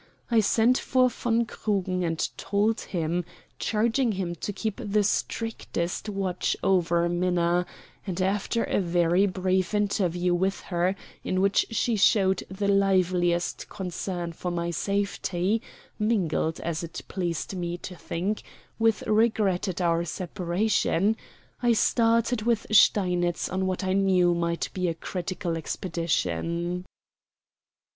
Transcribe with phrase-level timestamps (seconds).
[0.31, 3.23] I sent for von Krugen and told him,
[3.59, 7.67] charging him to keep the strictest watch over Minna;
[8.07, 14.33] and after a very brief interview with her, in which she showed the liveliest concern
[14.33, 15.61] for my safety,
[15.99, 18.41] mingled, as it pleased me to think,
[18.79, 21.15] with regret at our separation,
[21.61, 26.85] I started with Steinitz on what I knew might be a critical expedition.